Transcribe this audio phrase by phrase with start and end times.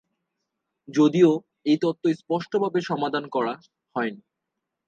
[0.87, 1.31] যদিও
[1.65, 3.53] এই তত্ত্ব স্পষ্টভাবে সমাধান করা
[3.95, 4.21] হয়নি।